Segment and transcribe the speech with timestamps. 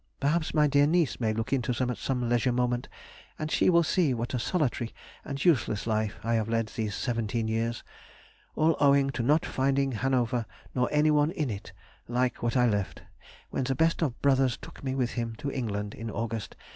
[0.19, 2.89] Perhaps my dear niece may look into them at some leisure moment,
[3.37, 7.47] and she will see what a solitary and useless life I have led these seventeen
[7.47, 7.83] years,
[8.55, 11.71] all owing to not finding Hanover, nor anyone in it,
[12.07, 13.03] like what I left,
[13.51, 16.63] when the best of brothers took me with him to England in August, 1772!